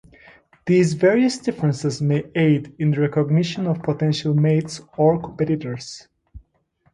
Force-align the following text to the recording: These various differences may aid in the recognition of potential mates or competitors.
These 0.65 0.93
various 0.95 1.37
differences 1.37 2.01
may 2.01 2.23
aid 2.33 2.73
in 2.79 2.89
the 2.89 3.01
recognition 3.01 3.67
of 3.67 3.83
potential 3.83 4.33
mates 4.33 4.81
or 4.97 5.21
competitors. 5.21 6.07